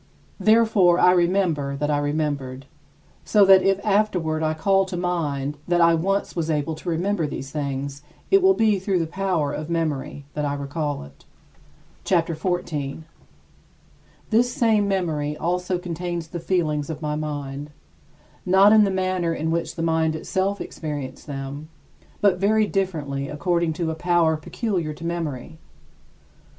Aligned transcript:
Therefore, 0.39 0.97
I 0.97 1.11
remember 1.11 1.75
that 1.75 1.91
I 1.91 1.99
remembered, 1.99 2.65
so 3.23 3.45
that 3.45 3.61
if 3.61 3.79
afterward 3.85 4.41
I 4.41 4.55
call 4.55 4.83
to 4.85 4.97
mind 4.97 5.57
that 5.67 5.79
I 5.79 5.93
once 5.93 6.35
was 6.35 6.49
able 6.49 6.73
to 6.73 6.89
remember 6.89 7.27
these 7.27 7.51
things 7.51 8.01
it 8.31 8.41
will 8.41 8.55
be 8.55 8.79
through 8.79 8.97
the 8.97 9.05
power 9.05 9.53
of 9.53 9.69
memory 9.69 10.25
that 10.33 10.43
I 10.43 10.55
recall 10.55 11.03
it. 11.03 11.23
CHAPTER 12.03 12.33
XIV 12.33 12.65
21. 12.65 13.03
This 14.31 14.51
same 14.51 14.87
memory 14.87 15.37
also 15.37 15.77
contains 15.77 16.29
the 16.29 16.39
feelings 16.39 16.89
of 16.89 17.03
my 17.03 17.15
mind; 17.15 17.69
not 18.43 18.73
in 18.73 18.85
the 18.85 18.89
manner 18.89 19.35
in 19.35 19.51
which 19.51 19.75
the 19.75 19.83
mind 19.83 20.15
itself 20.15 20.59
experienced 20.59 21.27
them, 21.27 21.69
but 22.21 22.39
very 22.39 22.65
differently 22.65 23.29
according 23.29 23.73
to 23.73 23.91
a 23.91 23.93
power 23.93 24.35
peculiar 24.35 24.93
to 24.95 25.05
memory. 25.05 25.59